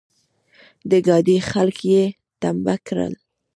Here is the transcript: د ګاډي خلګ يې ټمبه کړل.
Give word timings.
د 0.89 0.91
ګاډي 1.07 1.37
خلګ 1.49 1.77
يې 1.91 2.03
ټمبه 2.41 2.75
کړل. 2.87 3.13